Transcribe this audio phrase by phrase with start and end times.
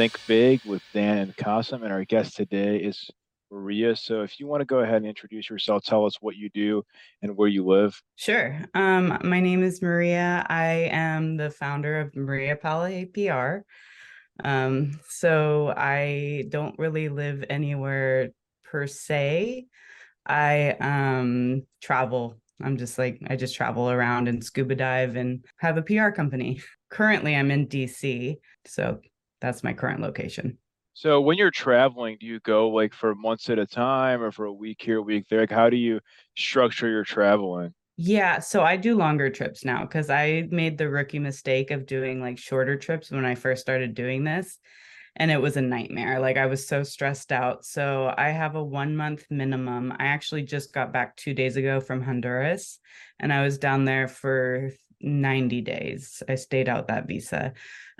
[0.00, 3.10] Think Big with Dan and Qasim, and our guest today is
[3.50, 3.94] Mariya.
[3.96, 6.82] So if you want to go ahead and introduce yourself, tell us what you do
[7.20, 8.00] and where you live.
[8.16, 8.58] Sure.
[8.72, 10.46] Um, my name is Mariya.
[10.48, 13.62] I am the founder of Mariya Pallais PR.
[14.42, 18.30] Um, so I don't really live anywhere
[18.64, 19.66] per se.
[20.24, 22.40] I um travel.
[22.62, 26.62] I'm just like I just travel around and scuba dive and have a PR company.
[26.88, 28.38] Currently I'm in DC.
[28.64, 29.00] So
[29.40, 30.58] that's my current location.
[30.94, 34.44] So when you're traveling, do you go like for months at a time or for
[34.44, 35.40] a week here, a week there?
[35.40, 36.00] Like how do you
[36.36, 37.72] structure your traveling?
[37.96, 42.20] Yeah, so I do longer trips now because I made the rookie mistake of doing
[42.20, 44.58] like shorter trips when I first started doing this.
[45.16, 46.18] And it was a nightmare.
[46.18, 47.64] Like I was so stressed out.
[47.64, 49.92] So I have a one month minimum.
[49.98, 52.78] I actually just got back two days ago from Honduras
[53.18, 54.70] and I was down there for
[55.00, 56.22] 90 days.
[56.28, 57.52] I stayed out that visa.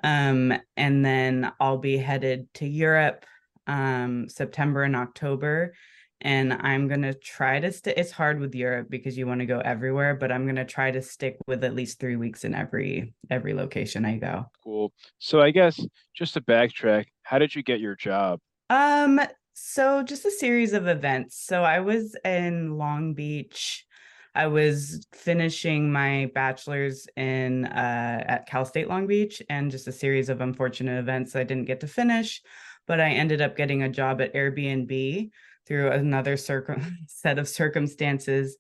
[0.03, 3.25] Um, and then I'll be headed to Europe
[3.67, 5.75] um, September and October.
[6.23, 7.95] And I'm going to try to stay.
[7.97, 10.91] It's hard with Europe because you want to go everywhere, but I'm going to try
[10.91, 14.45] to stick with at least three weeks in every every location I go.
[14.63, 14.93] Cool.
[15.19, 15.81] So I guess
[16.15, 18.41] just to backtrack, how did you get your job?
[18.69, 19.19] Um,
[19.55, 21.43] so just a series of events.
[21.43, 23.87] So I was in Long Beach
[24.35, 29.93] I was finishing my bachelor's in uh, at Cal State Long Beach, and just a
[29.93, 32.43] series of unfortunate events I didn't get to finish.
[32.87, 35.31] But I ended up getting a job at Airbnb
[35.67, 38.57] through another circum- set of circumstances.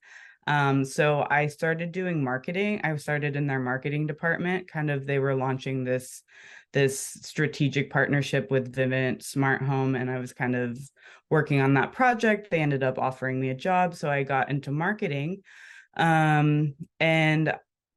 [0.46, 2.80] Um, so I started doing marketing.
[2.82, 4.68] I started in their marketing department.
[4.68, 6.22] Kind of, they were launching this
[6.72, 10.78] this strategic partnership with Vivint Smart Home, and I was kind of
[11.28, 12.50] working on that project.
[12.50, 15.42] They ended up offering me a job, so I got into marketing.
[15.96, 17.54] Um, and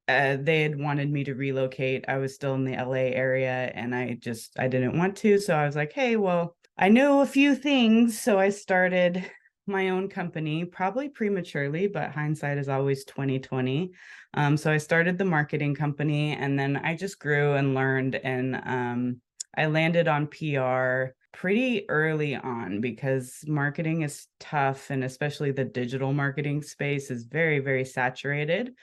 [0.07, 2.05] uh, they had wanted me to relocate.
[2.07, 5.56] I was still in the LA area, and I just I didn't want to, so
[5.56, 9.29] I was like, hey, well, I know a few things, so I started
[9.66, 13.91] my own company probably prematurely but hindsight is always 2020
[14.34, 18.56] um, so i started the marketing company and then i just grew and learned and
[18.66, 19.22] um,
[19.57, 26.13] i landed on pr pretty early on because marketing is tough and especially the digital
[26.13, 28.73] marketing space is very very saturated.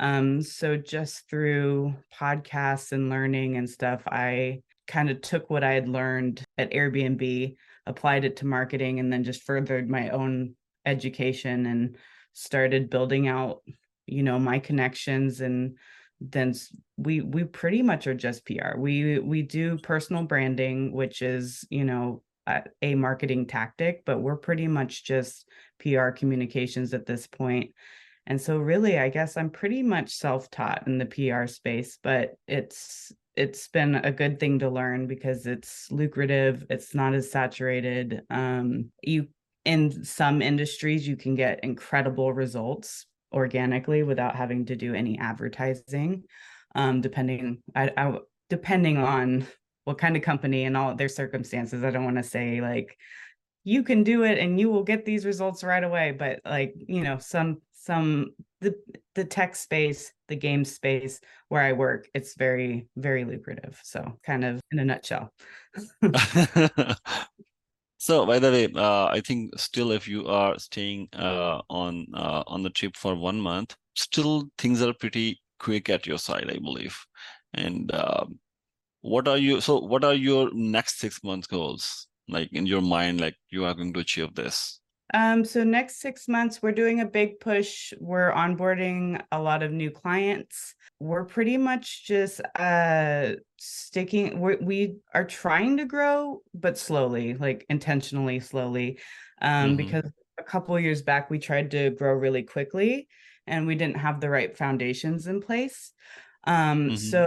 [0.00, 5.72] Um, so just through podcasts and learning and stuff i kind of took what i
[5.72, 7.56] had learned at airbnb
[7.88, 10.54] applied it to marketing and then just furthered my own
[10.86, 11.96] education and
[12.32, 13.62] started building out
[14.06, 15.76] you know my connections and
[16.20, 16.54] then
[16.96, 18.76] we we pretty much are just PR.
[18.76, 24.36] We we do personal branding which is, you know, a, a marketing tactic, but we're
[24.36, 25.46] pretty much just
[25.78, 27.72] PR communications at this point.
[28.26, 33.12] And so really I guess I'm pretty much self-taught in the PR space, but it's
[33.38, 38.90] it's been a good thing to learn because it's lucrative it's not as saturated um,
[39.02, 39.28] you
[39.64, 46.24] in some industries you can get incredible results organically without having to do any advertising
[46.74, 48.18] um, depending I, I
[48.50, 49.46] depending on
[49.84, 52.98] what kind of company and all their circumstances i don't want to say like
[53.62, 57.02] you can do it and you will get these results right away but like you
[57.02, 58.74] know some some the
[59.14, 63.80] the tech space the game space where i work it's very very lucrative.
[63.82, 65.32] So kind of in a nutshell.
[68.00, 72.44] So by the way uh, i think still if you are staying uh, on uh,
[72.46, 76.58] on the trip for one month still things are pretty quick at your side i
[76.58, 76.96] believe.
[77.54, 78.38] And um,
[79.00, 82.06] what are you so what are your next six months goals?
[82.28, 84.80] Like in your mind like you are going to achieve this
[85.14, 87.92] um, so next six months, we're doing a big push.
[87.98, 90.74] We're onboarding a lot of new clients.
[91.00, 94.40] We're pretty much just uh, sticking.
[94.40, 98.98] We're, we are trying to grow, but slowly, like intentionally slowly,
[99.40, 99.76] um, mm-hmm.
[99.76, 103.08] because a couple years back we tried to grow really quickly,
[103.46, 105.92] and we didn't have the right foundations in place.
[106.44, 106.96] Um, mm-hmm.
[106.96, 107.26] So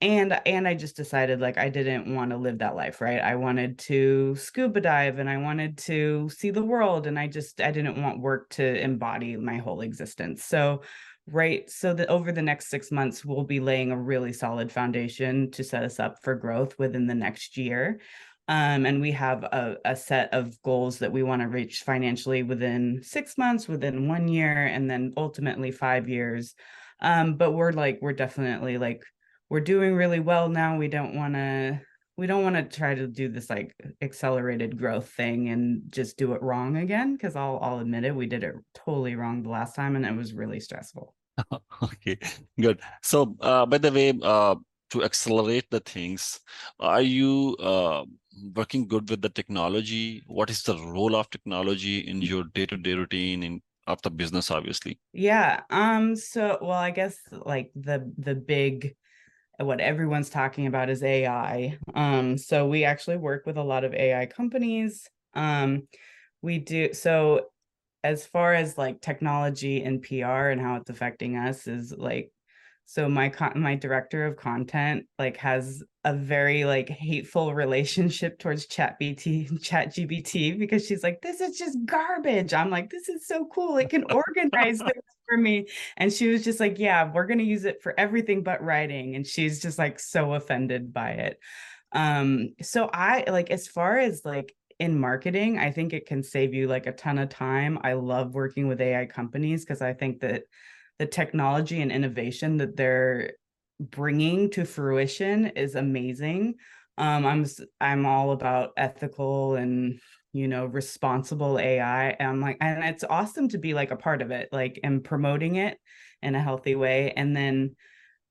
[0.00, 3.20] and and i just decided like i didn't want to live that life right?
[3.20, 7.60] I wanted to scuba dive and i wanted to see the world and i just
[7.60, 10.44] i didn't want work to embody my whole existence.
[10.44, 10.82] So
[11.26, 15.50] right so that over the next six months we'll be laying a really solid foundation
[15.52, 18.00] to set us up for growth within the next year.
[18.48, 22.42] Um, and we have a, a set of goals that we want to reach financially
[22.42, 26.56] within six months within one year and then ultimately five years.
[27.00, 29.04] Um, but we're like we're definitely like
[29.50, 31.80] we're doing really well now we don't want to
[32.16, 36.32] we don't want to try to do this like accelerated growth thing and just do
[36.32, 39.74] it wrong again because I'll I'll admit it we did it totally wrong the last
[39.74, 41.14] time and it was really stressful.
[41.82, 42.18] okay,
[42.60, 42.80] good.
[43.02, 44.56] So uh, by the way, uh,
[44.90, 46.40] to accelerate the things,
[46.78, 48.04] are you uh,
[48.54, 50.22] working good with the technology?
[50.26, 54.98] What is the role of technology in your day-to-day routine in of the business, obviously?
[55.12, 55.62] Yeah.
[55.70, 58.94] Um, so well, I guess like the the big
[59.64, 61.78] what everyone's talking about is AI.
[61.94, 65.08] Um, so we actually work with a lot of AI companies.
[65.34, 65.86] Um,
[66.42, 67.46] we do so
[68.02, 72.32] as far as like technology and PR and how it's affecting us is like
[72.90, 78.66] so my con- my director of content like has a very like hateful relationship towards
[78.66, 82.52] chat bt chat gbt because she's like this is just garbage.
[82.52, 83.76] I'm like this is so cool.
[83.76, 85.68] It can organize things for me.
[85.98, 89.14] And she was just like yeah we're going to use it for everything but writing.
[89.14, 91.38] And she's just like so offended by it.
[91.92, 96.54] Um so i like as far as like in marketing i think it can save
[96.54, 97.78] you like a ton of time.
[97.84, 100.42] I love working with ai companies because i think that
[101.00, 103.32] the technology and innovation that they're
[103.80, 106.56] bringing to fruition is amazing.
[106.98, 107.46] Um, I'm
[107.80, 109.98] I'm all about ethical and
[110.34, 112.10] you know responsible AI.
[112.10, 115.02] And I'm like, and it's awesome to be like a part of it, like and
[115.02, 115.78] promoting it
[116.20, 117.14] in a healthy way.
[117.16, 117.76] And then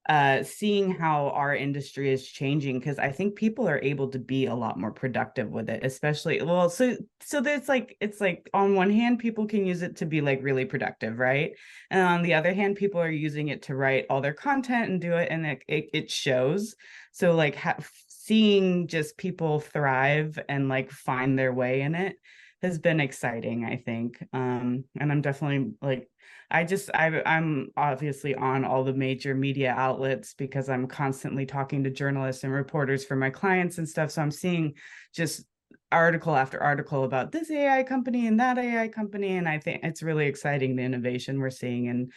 [0.09, 4.47] uh, seeing how our industry is changing because I think people are able to be
[4.47, 8.73] a lot more productive with it, especially well, so so there's like it's like on
[8.73, 11.51] one hand, people can use it to be like really productive, right?
[11.91, 14.99] And on the other hand, people are using it to write all their content and
[14.99, 16.75] do it, and it it, it shows.
[17.11, 17.77] So like ha-
[18.07, 22.15] seeing just people thrive and like find their way in it
[22.61, 24.23] has been exciting, I think.
[24.33, 26.09] Um, and I'm definitely like
[26.51, 31.83] I just I I'm obviously on all the major media outlets because I'm constantly talking
[31.83, 34.11] to journalists and reporters for my clients and stuff.
[34.11, 34.73] So I'm seeing
[35.13, 35.45] just
[35.91, 39.37] article after article about this AI company and that AI company.
[39.37, 42.11] And I think it's really exciting the innovation we're seeing and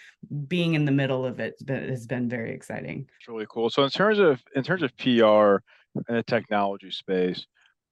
[0.49, 3.09] being in the middle of it has been very exciting.
[3.19, 3.71] It's really cool.
[3.71, 5.63] So in terms of in terms of PR
[6.09, 7.47] in the technology space,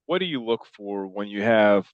[0.06, 1.86] what do you look for when you have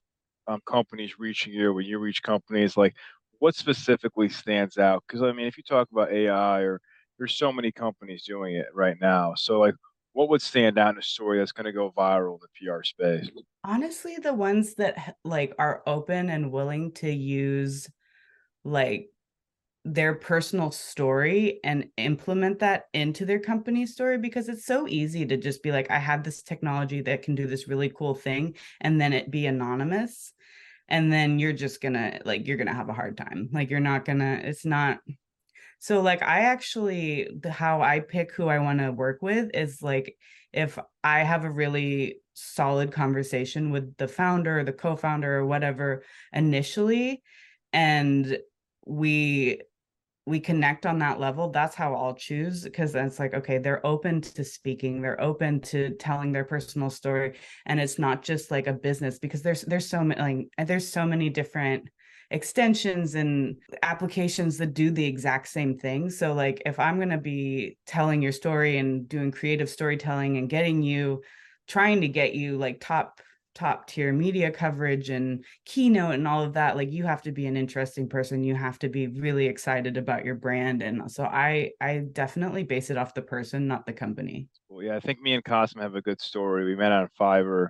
[0.49, 2.77] um, companies reaching you, when you reach companies?
[2.77, 2.95] Like
[3.39, 5.03] what specifically stands out?
[5.07, 6.81] Because I mean, if you talk about AI, or
[7.19, 9.35] there's so many companies doing it right now.
[9.37, 9.75] So like,
[10.13, 12.83] what would stand out in a story that's going to go viral in the PR
[12.83, 13.29] space?
[13.65, 17.89] Honestly, the ones that like are open and willing to use
[18.65, 19.11] like
[19.89, 25.37] their personal story and implement that into their company story because it's so easy to
[25.37, 29.01] just be like i have this technology that can do this really cool thing and
[29.01, 30.33] then it be anonymous
[30.89, 33.49] and then you're just gonna like you're gonna have a hard time.
[33.53, 34.99] Like you're not gonna it's not
[35.79, 39.83] so like i actually the, how i pick who i want to work with is
[39.83, 40.17] like
[40.53, 46.03] if i have a really solid conversation with the founder or the co-founder or whatever
[46.33, 47.23] initially
[47.75, 48.39] and
[48.87, 49.61] we
[50.27, 54.21] we connect on that level that's how i'll choose because it's like okay they're open
[54.21, 57.35] to speaking they're open to telling their personal story
[57.67, 61.07] and it's not just like a business because there's there's so many like there's so
[61.07, 61.89] many different
[62.31, 66.11] extensions and applications that do the exact same thing.
[66.11, 70.49] So like if i'm going to be telling your story and doing creative storytelling and
[70.49, 71.23] getting you
[71.69, 73.21] trying to get you like top
[73.57, 77.47] top tier media coverage and keynote and all of that like you have to be
[77.47, 78.45] an interesting person.
[78.45, 80.83] You have to be really excited about your brand.
[80.83, 84.49] And so i i definitely base it off the person not the company.
[84.69, 86.67] Well yeah i think me and Qasim have a good story.
[86.67, 87.69] We met on fiverr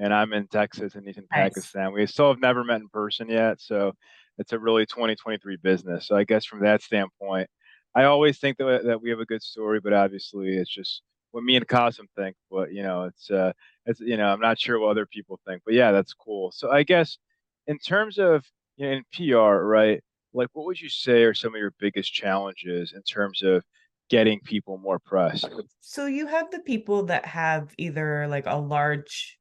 [0.00, 1.54] and i'm in texas and he's in nice.
[1.54, 1.92] pakistan.
[1.92, 3.92] We still have never met in person yet so
[4.38, 6.08] it's a really 2023 business.
[6.08, 7.48] So i guess from that standpoint
[7.94, 11.44] i always think that, that we have a good story but obviously it's just what
[11.44, 13.52] me and Qasim think, but you know, it's uh,
[13.88, 16.52] it's you know, I'm not sure what other people think, but yeah, that's cool.
[16.52, 17.18] So I guess
[17.66, 18.44] in terms of
[18.76, 20.02] you know, in PR, right?
[20.34, 23.64] Like, what would you say are some of your biggest challenges in terms of
[24.10, 25.42] getting people more press?
[25.80, 29.38] So you have the people that have either like a large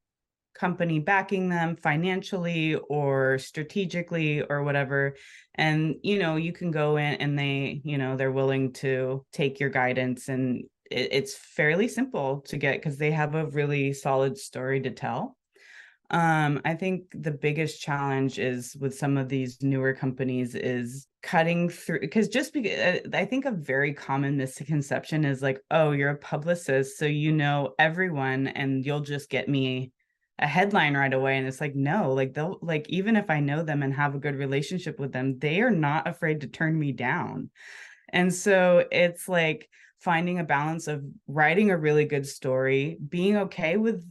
[0.56, 5.16] company backing them financially or strategically or whatever
[5.54, 9.60] and you know you can go in and they you know they're willing to take
[9.60, 14.38] your guidance and it, it's fairly simple to get because they have a really solid
[14.38, 15.38] story to tell.
[16.10, 21.68] Um, I think the biggest challenge is with some of these newer companies is cutting
[21.68, 26.12] through because just because uh, I think a very common misconception is like, oh, you're
[26.12, 29.92] a publicist, so you know everyone and you'll just get me
[30.40, 31.38] a headline right away.
[31.38, 34.20] And it's like, no, like they'll like even if I know them and have a
[34.20, 37.50] good relationship with them, they are not afraid to turn me down.
[38.10, 39.68] And so it's like
[40.00, 44.04] finding a balance of writing a really good story, being okay with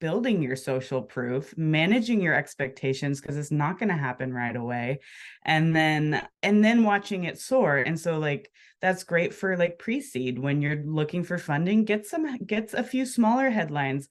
[0.00, 5.00] building your social proof, managing your expectations because it's not going to happen right away.
[5.44, 7.78] And then and then watching it soar.
[7.78, 12.36] And so like that's great for like pre-seed when you're looking for funding, get some
[12.44, 14.08] gets a few smaller headlines,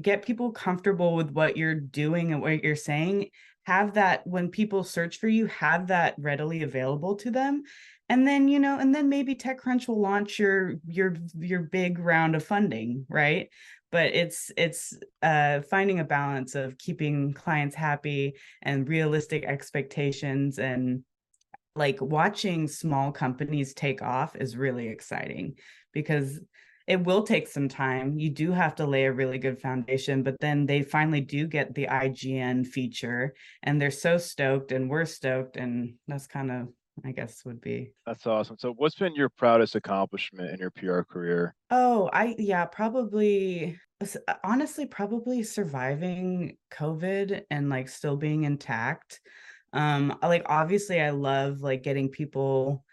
[0.00, 3.30] get people comfortable with what you're doing and what you're saying.
[3.64, 7.64] Have that when people search for you, have that readily available to them
[8.08, 12.36] and then you know and then maybe techcrunch will launch your your your big round
[12.36, 13.48] of funding right
[13.92, 21.02] but it's it's uh, finding a balance of keeping clients happy and realistic expectations and
[21.76, 25.54] like watching small companies take off is really exciting
[25.92, 26.40] because
[26.86, 28.18] it will take some time.
[28.18, 31.74] You do have to lay a really good foundation, but then they finally do get
[31.74, 35.56] the IGN feature and they're so stoked and we're stoked.
[35.56, 36.68] And that's kind of
[37.04, 37.92] I guess would be.
[38.06, 38.56] That's awesome.
[38.58, 41.54] So what's been your proudest accomplishment in your PR career?
[41.70, 43.78] Oh, I yeah, probably
[44.44, 49.20] honestly probably surviving COVID and like still being intact.
[49.72, 52.84] Um like obviously I love like getting people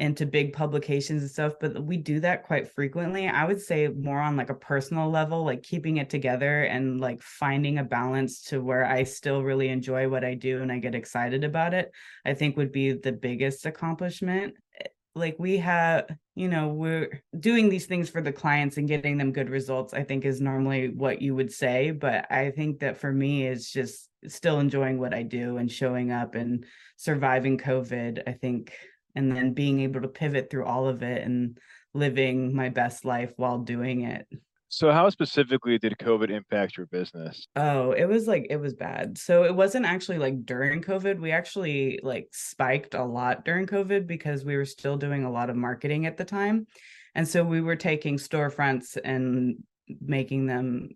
[0.00, 3.28] into big publications and stuff but we do that quite frequently.
[3.28, 7.22] I would say more on like a personal level like keeping it together and like
[7.22, 10.94] finding a balance to where i still really enjoy what i do and i get
[10.94, 11.92] excited about it
[12.24, 14.54] i think would be the biggest accomplishment.
[14.80, 19.16] Eh, like we have you know we're doing these things for the clients and getting
[19.16, 22.98] them good results i think is normally what you would say but i think that
[22.98, 28.22] for me it's just still enjoying what i do and showing up and surviving covid
[28.26, 28.74] i think
[29.16, 31.58] and then being able to pivot through all of it and
[31.94, 34.26] living my best life while doing it.
[34.68, 37.46] So how specifically did COVID impact your business?
[37.56, 39.16] Oh, it was like it was bad.
[39.16, 41.20] So it wasn't actually like during COVID.
[41.20, 45.50] We actually like spiked a lot during COVID because we were still doing a lot
[45.50, 46.66] of marketing at the time.
[47.14, 49.56] And so we were taking storefronts and
[50.00, 50.90] making them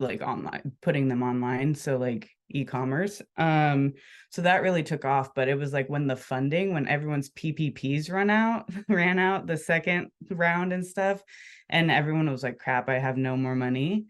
[0.00, 1.74] like online, putting them online.
[1.74, 3.22] So like e-commerce.
[3.36, 3.94] Um,
[4.30, 5.34] so that really took off.
[5.34, 9.56] But it was like when the funding, when everyone's PPPs run out, ran out the
[9.56, 11.22] second round and stuff,
[11.68, 14.06] and everyone was like, "Crap, I have no more money."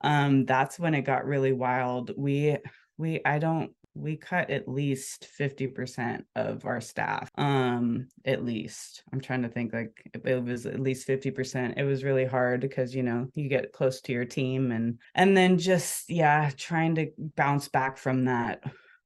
[0.00, 2.12] Um, that's when it got really wild.
[2.16, 2.56] We
[2.96, 9.20] we I don't we cut at least 50% of our staff um at least i'm
[9.20, 13.02] trying to think like it was at least 50% it was really hard because you
[13.02, 17.68] know you get close to your team and and then just yeah trying to bounce
[17.68, 18.62] back from that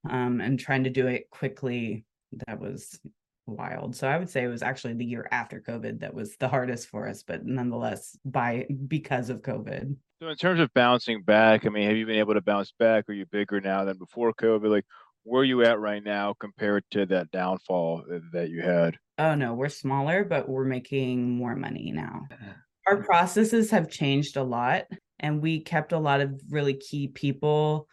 [0.09, 2.05] um and trying to do it quickly
[2.47, 2.99] that was
[3.47, 3.95] wild.
[3.95, 6.89] So I would say it was actually the year after COVID that was the hardest
[6.89, 9.97] for us, but nonetheless by because of COVID.
[10.21, 13.09] So in terms of bouncing back, I mean, have you been able to bounce back?
[13.09, 14.71] Are you bigger now than before COVID?
[14.71, 14.87] Like
[15.25, 18.97] where are you at right now compared to that downfall that you had?
[19.19, 22.23] Oh no, we're smaller, but we're making more money now.
[22.31, 22.53] Uh-huh.
[22.87, 24.85] Our processes have changed a lot
[25.19, 27.89] and we kept a lot of really key people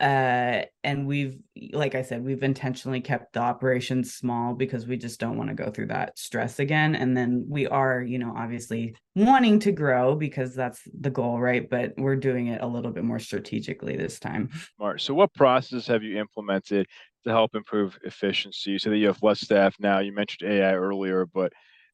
[0.00, 1.36] uh and we've
[1.72, 5.54] like i said we've intentionally kept the operations small because we just don't want to
[5.54, 6.94] go through that stress again.
[6.94, 11.68] And then we are you know obviously wanting to grow because that's the goal right?
[11.68, 14.50] But we're doing it a little bit more strategically this time.
[14.76, 15.00] Smart.
[15.00, 16.86] So what processes have you implemented
[17.24, 18.78] to help improve efficiency?
[18.78, 19.98] So that you have less staff now.
[19.98, 21.52] You mentioned ai earlier but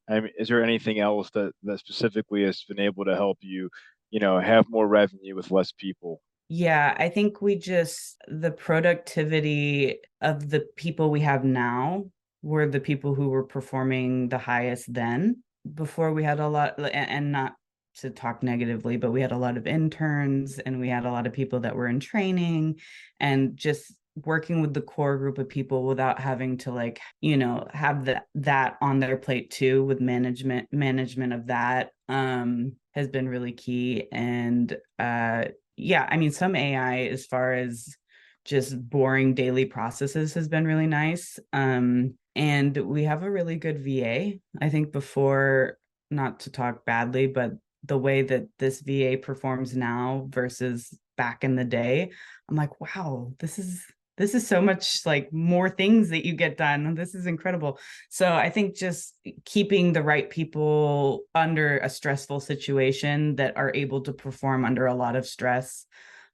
[0.09, 3.69] I mean, is there anything else that that specifically has been able to help you
[4.11, 9.99] you know have more revenue with less people yeah, I think we just, the productivity
[10.21, 12.05] of the people we have now
[12.41, 15.43] were the people who were performing the highest then.
[15.73, 17.53] Before we had a lot, and not
[17.97, 21.27] to talk negatively, but we had a lot of interns and we had a lot
[21.27, 22.79] of people that were in training
[23.19, 23.93] and just
[24.25, 28.25] working with the core group of people without having to like you know have that
[28.33, 34.07] that on their plate too with management management of that um has been really key
[34.11, 35.45] and uh
[35.77, 37.95] yeah, I mean, some AI as far as
[38.43, 41.39] just boring daily processes has been really nice.
[41.53, 44.33] Um, and we have a really good VA.
[44.59, 45.77] I think before,
[46.09, 47.51] not to talk badly, but
[47.83, 52.11] the way that this VA performs now versus back in the day,
[52.49, 53.85] I'm like, wow, this is
[54.17, 56.95] this is so much like more things that you get done.
[56.95, 57.79] This is incredible.
[58.09, 59.13] So I think just
[59.45, 64.95] keeping the right people under a stressful situation that are able to perform under a
[64.95, 65.85] lot of stress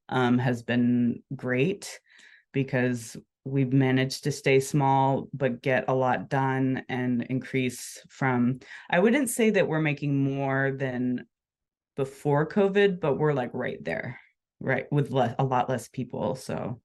[0.10, 2.00] um, has been great
[2.54, 8.58] because we've managed to stay small but get a lot done and increase from
[8.90, 11.26] i wouldn't say that we're making more than
[11.98, 14.18] before covid but we're like right there
[14.62, 16.80] right with a lot less people so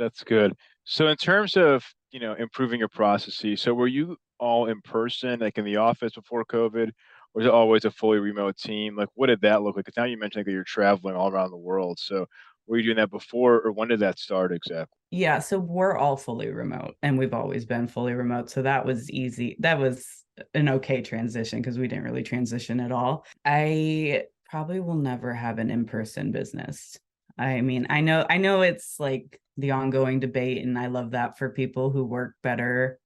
[0.00, 0.54] that's good.
[0.84, 5.40] So in terms of, you know, improving your processes, so were you all in person,
[5.40, 6.90] like in the office before COVID,
[7.34, 8.96] was it always a fully remote team?
[8.96, 9.84] Like, what did that look like?
[9.84, 11.98] Because now you mentioned that you're traveling all around the world.
[12.00, 12.26] So,
[12.66, 14.96] were you doing that before, or when did that start exactly?
[15.10, 18.48] Yeah, so we're all fully remote, and we've always been fully remote.
[18.48, 19.56] So that was easy.
[19.58, 20.06] That was
[20.54, 23.24] an okay transition because we didn't really transition at all.
[23.44, 26.96] I probably will never have an in-person business.
[27.38, 31.38] I mean, I know I know it's like the ongoing debate and I love that
[31.38, 32.98] for people who work better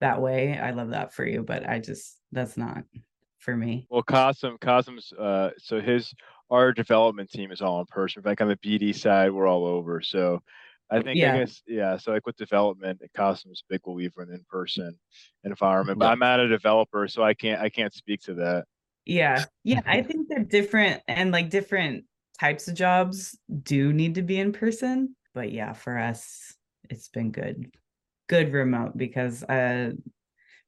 [0.00, 0.58] that way.
[0.58, 2.84] I love that for you, but I just that's not
[3.38, 3.86] for me.
[3.90, 6.12] Well, Qasim, Qasim's uh so his
[6.50, 8.22] our development team is all in person.
[8.24, 10.00] Like on the BD side, we're all over.
[10.00, 10.40] So
[10.90, 11.34] I think Yeah.
[11.34, 11.96] I guess yeah.
[11.96, 14.96] So like with development, Qasim's a big believer in in-person
[15.44, 15.98] environment.
[15.98, 16.12] But.
[16.12, 18.66] I'm not a developer, so I can't I can't speak to that.
[19.04, 19.44] Yeah.
[19.64, 22.04] Yeah, I think they're different and like different
[22.38, 25.15] types of jobs do need to be in person.
[25.36, 26.56] But yeah, for us,
[26.90, 27.70] it's been good.
[28.28, 29.92] Good remote because uh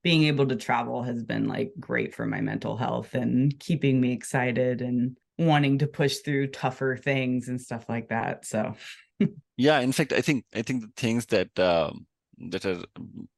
[0.05, 4.13] being able to travel has been like great for my mental health and keeping me
[4.13, 8.45] excited and wanting to push through tougher things and stuff like that.
[8.45, 8.77] So
[9.57, 12.07] Yeah, in fact, I think I think the things that um,
[12.51, 12.85] that are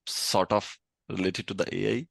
[0.07, 0.77] sort of
[1.09, 2.07] related to the AI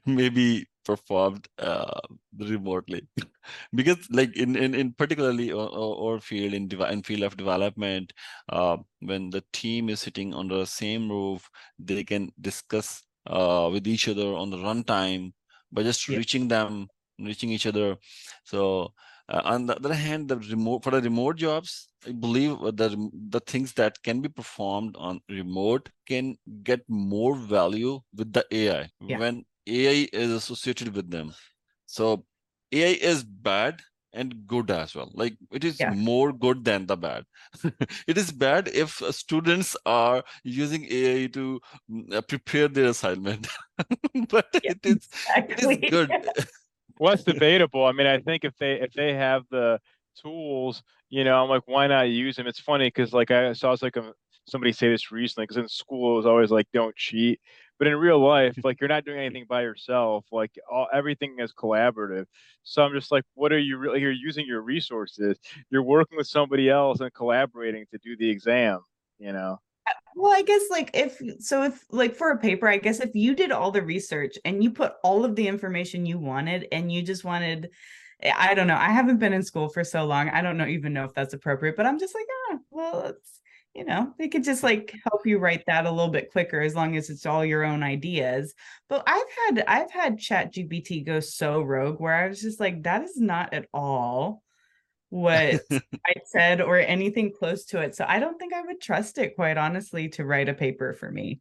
[0.06, 2.00] may be performed uh,
[2.38, 3.06] remotely
[3.74, 7.36] because like in, in, in particularly or, or, or field in, dev- in field of
[7.36, 8.12] development
[8.50, 13.86] uh, when the team is sitting under the same roof they can discuss uh, with
[13.86, 15.32] each other on the runtime
[15.72, 16.20] by just Yeah.
[16.20, 17.96] reaching them reaching each other
[18.44, 18.92] so
[19.28, 22.88] uh, on the other hand the remote for the remote jobs i believe the
[23.36, 28.88] the things that can be performed on remote can get more value with the ai
[29.06, 29.20] Yeah.
[29.20, 31.32] when ai is associated with them
[31.86, 32.24] so
[32.72, 33.80] ai is bad
[34.12, 35.92] and good as well like it is Yeah.
[35.92, 37.24] more good than the bad
[38.08, 43.46] it is bad if uh, students are using ai to mm, uh, prepare their assignment
[44.28, 45.08] but Yeah, it is
[45.48, 46.16] it is good
[46.98, 47.86] Well, that's debatable.
[47.86, 49.80] I mean, I think if they if they have the
[50.20, 52.46] tools, you know, I'm like, why not use them?
[52.46, 54.12] It's funny because like I saw like a,
[54.50, 57.40] somebody say this recently because in school it was always like don't cheat,
[57.78, 60.24] but in real life, like you're not doing anything by yourself.
[60.30, 62.26] Like all everything is collaborative.
[62.62, 64.00] So I'm just like, what are you really?
[64.00, 65.38] You're using your resources.
[65.70, 68.80] You're working with somebody else and collaborating to do the exam.
[69.18, 69.60] You know.
[70.14, 73.34] Well, I guess like if so if like for a paper, I guess if you
[73.34, 77.02] did all the research and you put all of the information you wanted and you
[77.02, 77.70] just wanted
[78.22, 78.76] I don't know.
[78.76, 80.28] I haven't been in school for so long.
[80.28, 83.40] I don't know even know if that's appropriate, but I'm just like, ah, well, it's
[83.74, 86.74] you know, they could just like help you write that a little bit quicker as
[86.74, 88.54] long as it's all your own ideas.
[88.88, 92.82] But I've had I've had Chat GPT go so rogue where I was just like,
[92.82, 94.42] that is not at all
[95.10, 97.94] what I said or anything close to it.
[97.94, 101.10] So I don't think I would trust it, quite honestly, to write a paper for
[101.10, 101.40] me.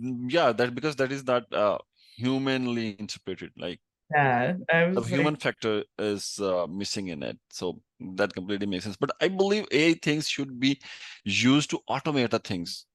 [0.00, 1.78] Yeah that because that is not uh,
[2.16, 3.80] humanly interpreted like
[4.14, 8.96] Yeah, the was human factor is uh, missing in it so that completely makes sense.
[8.96, 10.80] But i believe ai things should be
[11.24, 12.86] used to automate the things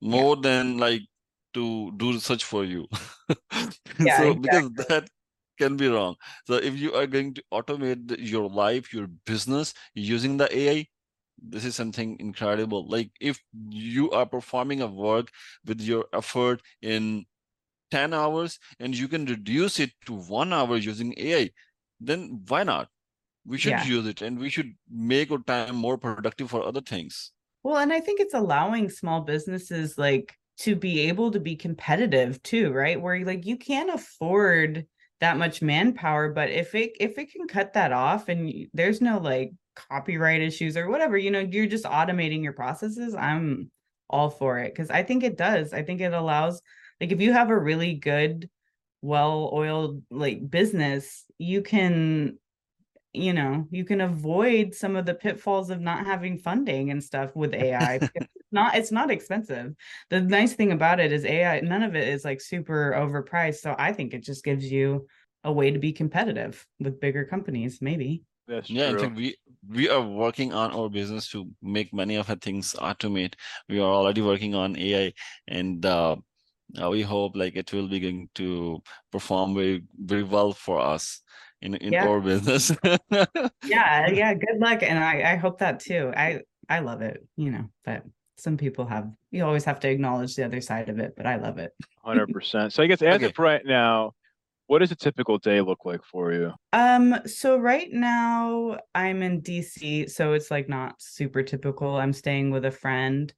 [0.00, 1.02] more than like
[1.54, 2.86] to do research for you.
[3.98, 5.08] Yeah, so because that
[5.58, 6.16] can be wrong.
[6.46, 10.86] So if you are going to automate your life your business using the ai
[11.42, 12.86] this is something incredible.
[12.88, 15.30] Like if you are performing a work
[15.66, 17.26] with your effort in
[17.90, 21.50] 10 hours and you can reduce it to one hour using ai
[22.00, 22.88] then why not
[23.44, 23.84] we should Yeah.
[23.84, 27.92] use it and we should make our time more productive for other things well, and
[27.92, 33.00] I think it's allowing small businesses like to be able to be competitive too, right?
[33.00, 34.86] Where like you can't afford
[35.20, 39.18] that much manpower, but if it if it can cut that off and there's no
[39.18, 43.70] like copyright issues or whatever, you know, you're just automating your processes, I'm
[44.08, 45.72] all for it because I think it does.
[45.72, 46.62] I think it allows
[47.00, 48.48] like if you have a really good
[49.02, 52.38] well-oiled like business, you can
[53.12, 57.34] you know you can avoid some of the pitfalls of not having funding and stuff
[57.34, 59.74] with ai it's not it's not expensive.
[60.10, 63.74] The nice thing about it is ai none of it is like super overpriced so
[63.78, 65.06] i think it just gives you
[65.44, 68.22] a way to be competitive with bigger companies maybe.
[68.46, 69.00] That's yeah in true.
[69.02, 69.36] fact we
[69.68, 73.34] we are working on our business to make many of the things automate.
[73.68, 75.12] We are already working on ai
[75.48, 76.16] and uh,
[76.80, 81.22] uh, we hope like it will be going to perform very very well for us
[81.62, 82.06] in in Yeah.
[82.06, 82.72] our business
[83.62, 87.50] yeah yeah good luck and i i hope that too i i love it you
[87.50, 88.04] know but
[88.36, 91.36] some people have you always have to acknowledge the other side of it but i
[91.36, 92.72] love it Hundred percent.
[92.72, 93.26] So I guess as Okay.
[93.26, 94.12] of right now,
[94.66, 96.52] what does a typical day look like for you?
[96.72, 101.96] Um, so right now I'm in DC, so it's like not super typical.
[101.96, 103.32] I'm staying with a friend.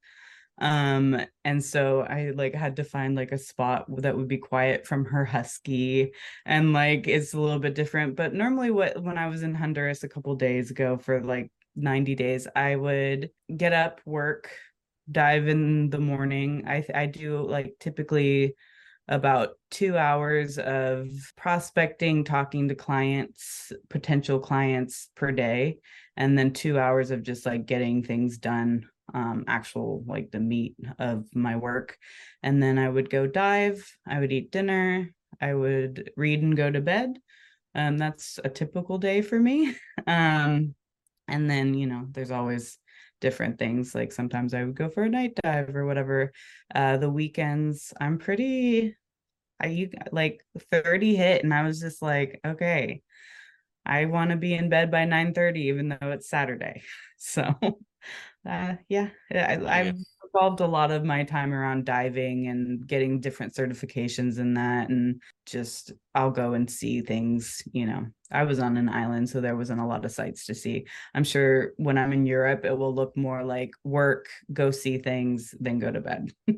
[0.63, 4.87] Um, and so I like had to find like a spot that would be quiet
[4.87, 6.13] from her husky
[6.47, 8.15] and like it's a little bit different.
[8.15, 12.15] But normally what when I was in Honduras a couple days ago for like 90
[12.15, 14.51] days, I would get up, work,
[15.11, 16.63] dive in the morning.
[16.69, 18.55] I I do like typically
[19.09, 25.81] about two hours of prospecting, talking to clients, potential clients per day,
[26.17, 30.75] and then two hours of just like getting things done, um, actual like the meat
[30.99, 31.97] of my work.
[32.43, 36.71] And then I would go dive, I would eat dinner, I would read and go
[36.71, 37.19] to bed.
[37.75, 39.77] Um, that's a typical day for me.
[40.07, 40.75] Um,
[41.29, 42.79] and then, you know, there's always
[43.21, 43.95] different things.
[43.95, 46.33] Like sometimes I would go for a night dive or whatever.
[46.75, 48.97] Uh, the weekends, I'm pretty,
[49.61, 53.03] I you like 30 hit, and I was just like, okay,
[53.87, 56.83] I want to be in bed by 9 30, even though it's Saturday.
[57.25, 57.55] So,
[58.49, 59.95] uh, yeah, I, I've
[60.35, 65.21] involved a lot of my time around diving and getting different certifications in that and
[65.47, 68.07] just I'll go and see things, you know.
[68.31, 70.87] I was on an island so there wasn't a lot of sights to see.
[71.15, 75.55] I'm sure when I'm in Europe it will look more like work, go see things,
[75.61, 76.33] then go to bed.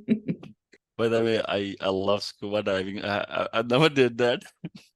[0.96, 3.04] By the way, I, I love scuba diving.
[3.04, 4.44] I, I, I never did that,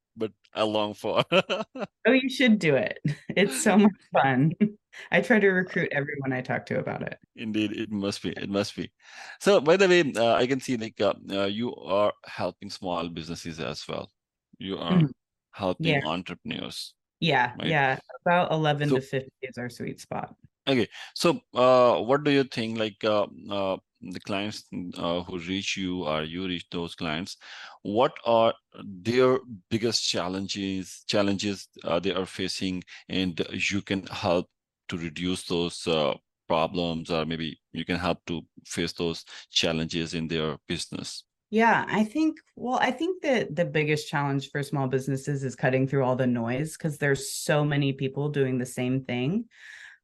[0.67, 1.25] long for.
[1.33, 2.99] oh, you should do it.
[3.37, 4.53] It's so much fun.
[5.13, 7.19] I try to recruit everyone I talk to about it.
[7.37, 8.31] Indeed, it must be.
[8.31, 8.91] It must be.
[9.39, 13.09] So, by the way, uh, I can see like uh, uh, you are helping small
[13.09, 14.11] businesses as well.
[14.59, 15.11] You are mm.
[15.53, 16.01] helping yeah.
[16.05, 16.95] entrepreneurs.
[17.21, 17.69] Yeah, right?
[17.69, 17.99] yeah.
[18.27, 20.35] About eleven so, to fifty is our sweet spot.
[20.67, 22.79] Okay, so uh, what do you think?
[22.79, 24.65] Like uh, uh, the clients
[24.97, 27.37] uh, who reach you or you reach those clients
[27.83, 29.39] what are their
[29.71, 32.83] biggest challenges challenges uh, they are facing?
[33.09, 34.47] And you can help
[34.89, 36.15] to reduce those uh,
[36.47, 41.25] problems or maybe you can help to face those challenges in their business.
[41.51, 45.89] Yeah i think well i think that the biggest challenge for small businesses is cutting
[45.89, 49.47] through all the noise because there's so many people doing the same thing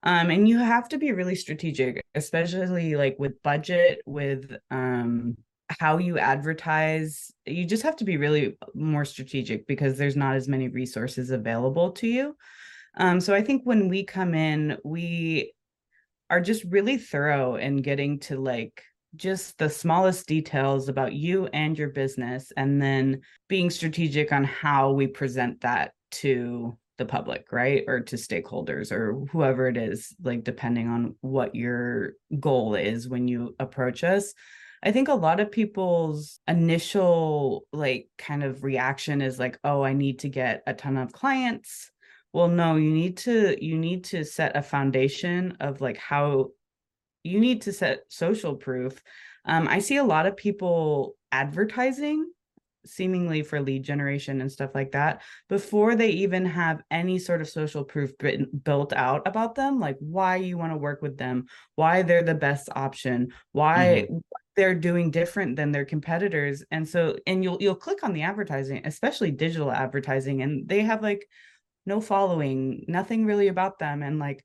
[0.04, 5.36] um, and you have to be really strategic especially like with budget with um,
[5.80, 7.32] how you advertise.
[7.46, 11.92] You just have to be really more strategic because there's not as many resources available
[11.92, 12.36] to you.
[12.96, 15.52] Um, so i think when we come in we
[16.30, 18.82] are just really thorough in getting to like
[19.16, 24.92] just the smallest details about you and your business and then being strategic on how
[24.92, 27.84] we present that to the public, right?
[27.86, 33.28] Or to stakeholders or whoever it is, like depending on what your goal is when
[33.28, 34.34] you approach us.
[34.82, 39.94] I think a lot of people's initial like kind of reaction is like, "Oh, I
[39.94, 41.90] need to get a ton of clients."
[42.32, 46.50] Well, no, you need to you need to set a foundation of like how
[47.22, 49.02] you need to set social proof.
[49.46, 52.30] Um, I see a lot of people advertising
[52.86, 57.48] seemingly for lead generation and stuff like that before they even have any sort of
[57.48, 58.12] social proof
[58.62, 62.34] built out about them like why you want to work with them why they're the
[62.34, 64.18] best option why mm-hmm.
[64.56, 68.80] they're doing different than their competitors and so and you'll you'll click on the advertising
[68.84, 71.26] especially digital advertising and they have like
[71.86, 74.44] no following nothing really about them and like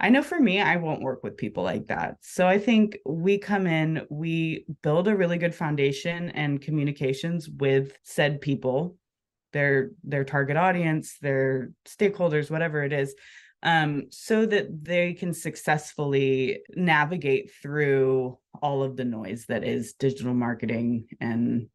[0.00, 2.16] I know for me, I won't work with people like that.
[2.22, 7.92] So I think we come in, we build a really good foundation and communications with
[8.02, 8.96] said people,
[9.52, 13.14] their their target audience, their stakeholders, whatever it is,
[13.62, 20.32] um, so that they can successfully navigate through all of the noise that is digital
[20.32, 21.68] marketing and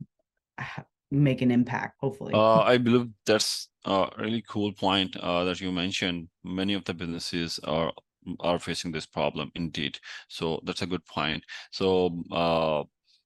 [1.12, 1.98] make an impact.
[2.02, 6.28] Hopefully, uh, I believe that's a really cool point uh, that you mentioned.
[6.44, 7.94] Many of the businesses are
[8.40, 10.00] are facing this problem indeed.
[10.28, 11.44] So that's a good point.
[11.72, 12.84] So uh,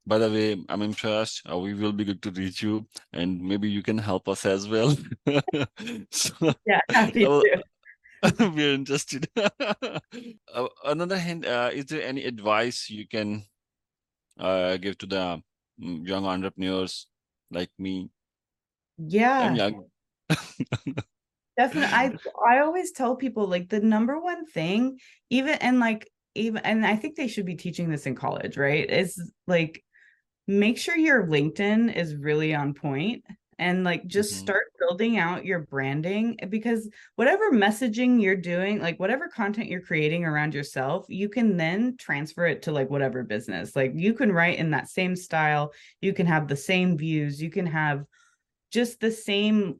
[0.09, 1.43] by the way, I'm impressed.
[1.49, 4.67] Uh, we will be good to reach you, and maybe you can help us as
[4.67, 4.97] well.
[6.12, 7.62] so, yeah, happy to.
[8.39, 9.29] We're interested.
[9.38, 13.45] uh, another hand, uh, is there any advice you can
[14.39, 15.41] uh, give to the
[15.79, 17.07] mm, young entrepreneurs
[17.51, 18.09] like me?
[18.97, 19.39] Yeah.
[19.39, 19.85] I'm young.
[21.60, 21.93] Definitely.
[21.93, 22.15] I
[22.50, 24.98] I always tell people like the number one thing,
[25.30, 28.89] even and like even and I think they should be teaching this in college, right?
[28.89, 29.84] Is like
[30.48, 33.26] make sure your LinkedIn is really on point
[33.58, 34.43] and like just mm-hmm.
[34.45, 40.24] start building out your branding because whatever messaging you're doing like whatever content you're creating
[40.24, 44.58] around yourself you can then transfer it to like whatever business like you can write
[44.58, 48.06] in that same style you can have the same views you can have
[48.72, 49.78] just the same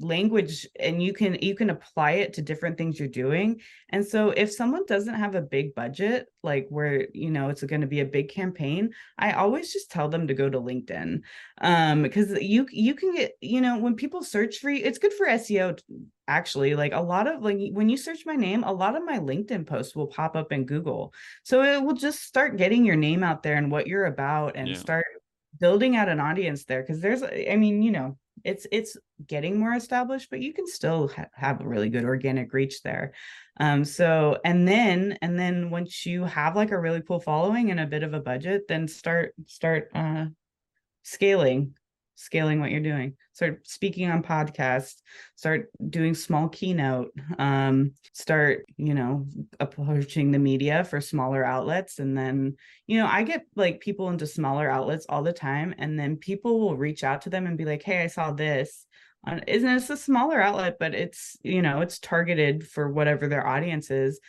[0.00, 3.60] language and you can you can apply it to different things you're doing.
[3.90, 7.80] And so if someone doesn't have a big budget like where you know it's going
[7.82, 11.20] to be a big campaign i always just tell them to go to linkedin.
[11.60, 15.12] Um because you you can get you know when people search for you it's good
[15.12, 15.78] for seo
[16.28, 16.74] actually.
[16.76, 19.66] Like a lot of like when you search my name a lot of my linkedin
[19.66, 21.12] posts will pop up in google.
[21.42, 24.70] So it will just start getting your name out there and what you're about and
[24.70, 24.76] Yeah.
[24.76, 25.04] start
[25.58, 26.82] building out an audience there.
[26.82, 31.08] Because there's i mean you know it's it's getting more established but you can still
[31.08, 33.12] ha- have a really good organic reach there.
[33.58, 37.80] Um so and then and then once you have like a really cool following and
[37.80, 40.26] a bit of a budget then start start uh
[41.02, 41.74] scaling
[42.20, 43.16] scaling what you're doing.
[43.32, 44.96] Start speaking on podcasts
[45.34, 49.26] start doing small keynote um start you know
[49.58, 51.98] approaching the media for smaller outlets.
[51.98, 52.56] And then
[52.86, 56.60] you know i get like people into smaller outlets all the time and then people
[56.60, 58.86] will reach out to them and be like hey i saw this.
[59.24, 63.46] On isn't it's a smaller outlet but it's you know it's targeted for whatever their
[63.46, 64.20] audience is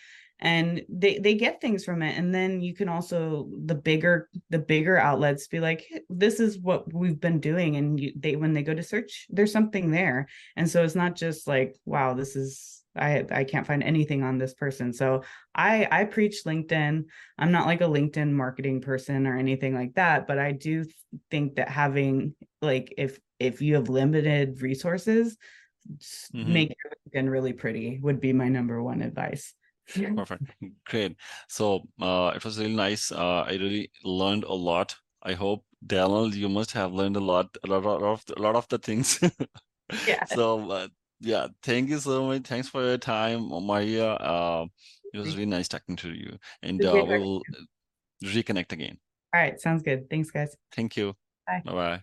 [0.42, 2.18] and they they get things from it.
[2.18, 6.92] And then you can also the bigger the bigger outlets be like this is what
[6.94, 7.76] we've been doing.
[7.76, 10.28] And you, they when they go to search there's something there.
[10.56, 14.38] And so it's not just like wow this is i i can't find anything on
[14.38, 14.92] this person.
[14.94, 15.24] So
[15.54, 17.06] i i preach linkedin.
[17.38, 20.86] I'm not like a linkedin marketing person or anything like that but i do
[21.30, 25.38] think that having like if if you have limited resources
[26.34, 26.46] Mhm.
[26.48, 29.56] make your linkedin really pretty would be my number one advice
[30.16, 30.44] Perfect.
[30.86, 31.16] Great.
[31.48, 33.12] So uh, it was really nice.
[33.12, 34.96] Uh, I really learned a lot.
[35.24, 38.56] I hope Daniel, you must have learned a lot, a lot, lot of a lot
[38.56, 39.20] of the things.
[40.08, 40.24] Yeah.
[40.24, 40.88] So uh,
[41.20, 42.44] yeah, thank you so much.
[42.44, 44.06] Thanks for your time, Mariya.
[44.14, 44.66] Uh,
[45.14, 47.44] it was really nice talking to you, and uh, we'll
[48.24, 48.98] reconnect again.
[49.34, 51.14] all right sounds good thanks guys Thank you.
[51.48, 51.62] Bye.
[51.66, 52.02] Bye bye.